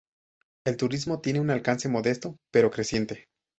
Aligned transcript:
El 0.65 0.77
turismo 0.77 1.19
tiene 1.21 1.41
un 1.41 1.51
alcance 1.51 1.87
modesto 1.87 2.35
pero 2.51 2.71
creciente. 2.71 3.27